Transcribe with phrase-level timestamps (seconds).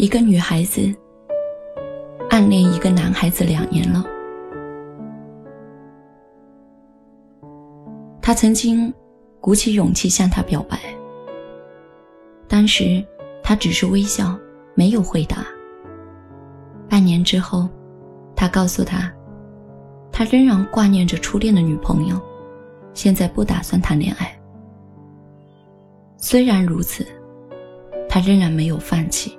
[0.00, 0.90] 一个女孩子
[2.30, 4.02] 暗恋一个男孩子两年了，
[8.22, 8.90] 她曾经
[9.42, 10.78] 鼓起勇气向他表白，
[12.48, 13.04] 当时
[13.42, 14.34] 他只是微笑，
[14.74, 15.44] 没有回答。
[16.88, 17.68] 半年之后，
[18.34, 19.12] 他告诉他，
[20.10, 22.18] 他仍然挂念着初恋的女朋友，
[22.94, 24.34] 现在不打算谈恋爱。
[26.16, 27.06] 虽然如此，
[28.08, 29.38] 他仍然没有放弃。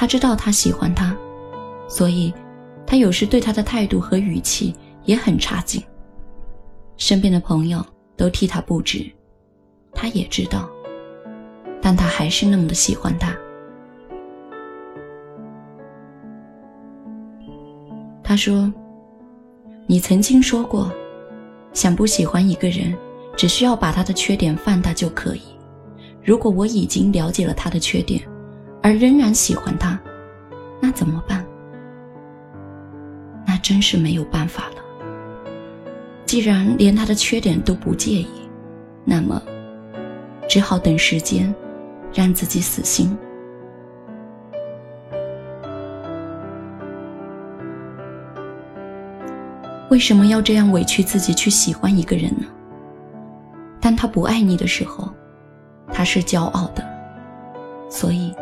[0.00, 1.14] 他知道他喜欢他，
[1.86, 2.32] 所以，
[2.86, 5.82] 他有时对他的态度和语气也很差劲。
[6.96, 7.84] 身边的朋友
[8.16, 9.04] 都替他不值，
[9.92, 10.66] 他也知道，
[11.82, 13.36] 但他还是那么的喜欢他。
[18.24, 18.72] 他说
[19.86, 20.90] ：“你曾经说过，
[21.74, 22.96] 想不喜欢一个人。”
[23.36, 25.42] 只需要把他的缺点放大就可以。
[26.24, 28.22] 如果我已经了解了他的缺点，
[28.82, 29.98] 而仍然喜欢他，
[30.80, 31.44] 那怎么办？
[33.46, 34.76] 那真是没有办法了。
[36.24, 38.28] 既然连他的缺点都不介意，
[39.04, 39.42] 那么
[40.48, 41.52] 只好等时间，
[42.14, 43.16] 让自己死心。
[49.90, 52.46] 为什么要这样委屈自己去喜欢一个人呢？
[53.80, 55.12] 当他不爱你的时候，
[55.92, 56.84] 他是骄傲的，
[57.90, 58.32] 所以，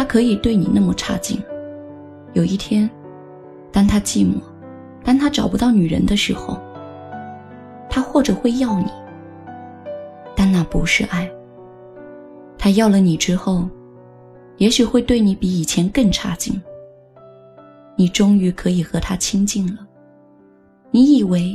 [0.00, 1.38] 他可以对你那么差劲。
[2.32, 2.88] 有一天，
[3.70, 4.40] 当他寂寞，
[5.04, 6.58] 当他找不到女人的时候，
[7.86, 8.86] 他或者会要你，
[10.34, 11.30] 但那不是爱。
[12.56, 13.68] 他要了你之后，
[14.56, 16.58] 也许会对你比以前更差劲。
[17.94, 19.86] 你终于可以和他亲近了，
[20.90, 21.54] 你以为。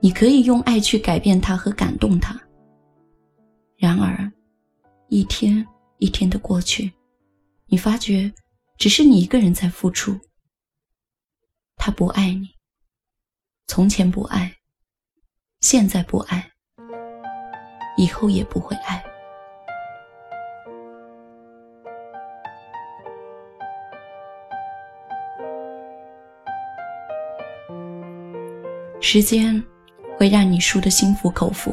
[0.00, 2.38] 你可以用爱去改变他和感动他。
[3.78, 4.30] 然而，
[5.08, 5.66] 一天
[5.98, 6.92] 一天的过去，
[7.70, 8.32] 你发觉
[8.76, 10.18] 只是你一个人在付出。
[11.76, 12.48] 他不爱你，
[13.66, 14.56] 从前不爱，
[15.60, 16.50] 现在不爱，
[17.96, 19.04] 以后也不会爱。
[29.00, 29.64] 时间。
[30.18, 31.72] 会让你输得心服口服，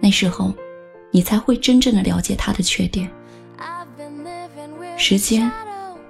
[0.00, 0.54] 那时候，
[1.12, 3.12] 你才会真正的了解他的缺点。
[4.96, 5.50] 时间，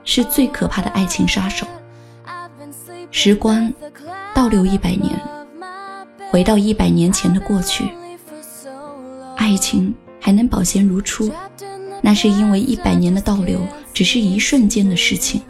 [0.04, 1.66] 是最可怕的爱情杀手。
[3.10, 3.72] 时光
[4.34, 5.18] 倒流一百年，
[6.30, 7.90] 回到一百年前的过去，
[9.36, 11.32] 爱情还能保鲜如初，
[12.00, 13.60] 那是因为一百年的倒流
[13.92, 15.42] 只是一瞬间的事情。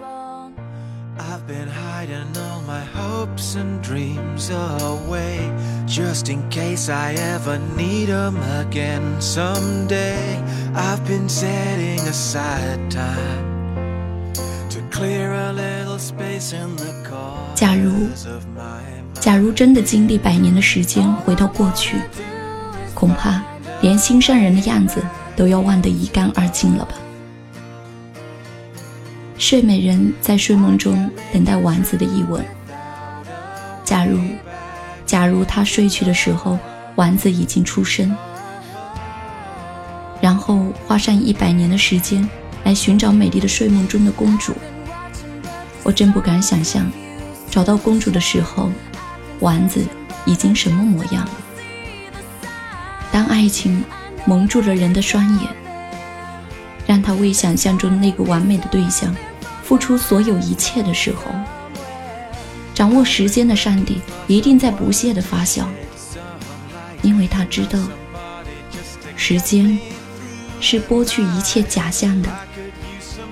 [5.91, 10.41] Just in case I ever need them again someday.
[10.73, 14.33] I've been setting aside time
[14.71, 17.53] to clear a little space in the car.
[17.57, 18.09] 假如，
[19.15, 21.97] 假如真的经历百年的时间回到过去，
[22.95, 23.43] 恐怕
[23.81, 25.03] 连心上人的样子
[25.35, 26.95] 都要忘得一干二净了吧。
[29.37, 32.45] 睡美人在睡梦中等待丸子的一吻。
[33.85, 34.21] 假如，
[35.11, 36.57] 假如他睡去的时候，
[36.95, 38.17] 丸子已经出生，
[40.21, 42.31] 然后花上一百年的时间
[42.63, 44.55] 来寻找美丽的睡梦中的公主，
[45.83, 46.89] 我真不敢想象，
[47.51, 48.71] 找到公主的时候，
[49.41, 49.85] 丸子
[50.27, 51.29] 已经什么模样。
[53.11, 53.83] 当爱情
[54.25, 55.49] 蒙住了人的双眼，
[56.87, 59.13] 让他为想象中那个完美的对象
[59.65, 61.33] 付出所有一切的时候。
[62.81, 65.69] 掌握时间的上帝一定在不懈的发笑，
[67.03, 67.79] 因为他知道，
[69.17, 69.79] 时间
[70.63, 72.31] 是剥去一切假象的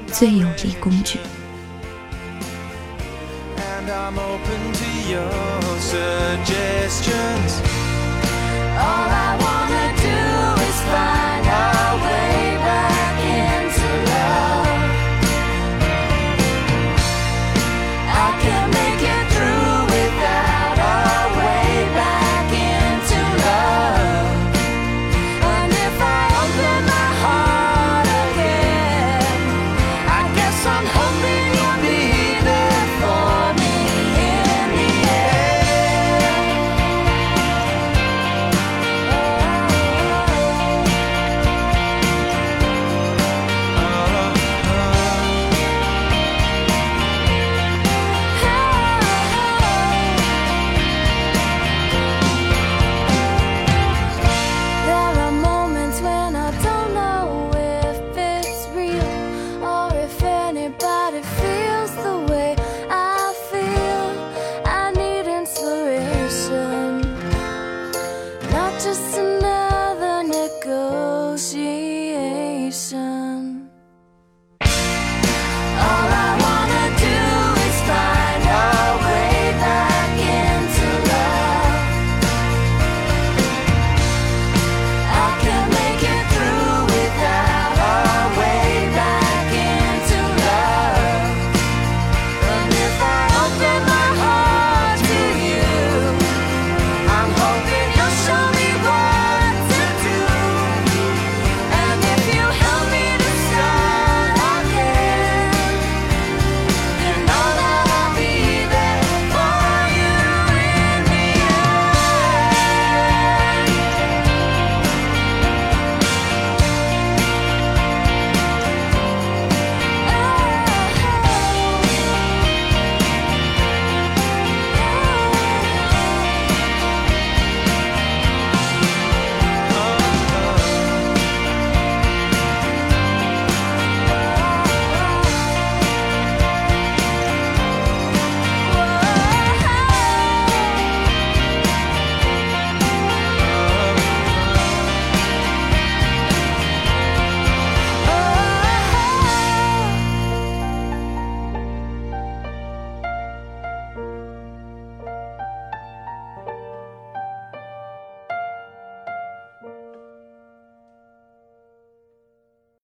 [0.09, 1.19] 最有力工具。
[8.77, 10.38] All I wanna do is find